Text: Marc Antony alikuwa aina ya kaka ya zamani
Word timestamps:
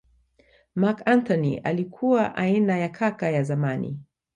Marc 0.75 1.03
Antony 1.07 1.57
alikuwa 1.57 2.35
aina 2.35 2.77
ya 2.77 2.89
kaka 2.89 3.29
ya 3.29 3.43
zamani 3.43 3.99